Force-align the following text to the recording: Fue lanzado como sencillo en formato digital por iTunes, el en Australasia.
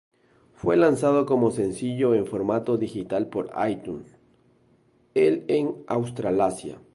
Fue 0.55 0.77
lanzado 0.77 1.27
como 1.27 1.51
sencillo 1.51 2.15
en 2.15 2.25
formato 2.25 2.75
digital 2.75 3.27
por 3.27 3.51
iTunes, 3.69 4.17
el 5.13 5.45
en 5.47 5.83
Australasia. 5.85 6.81